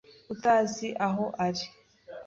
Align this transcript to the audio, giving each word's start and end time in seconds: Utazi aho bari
Utazi 0.33 0.87
aho 1.05 1.23
bari 1.37 1.65